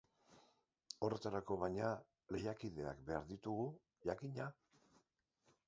Horretarako, 1.07 1.57
baina, 1.63 1.91
lehiakideak 2.37 3.05
behar 3.11 3.29
ditugu, 3.33 3.69
jakina! 4.11 4.49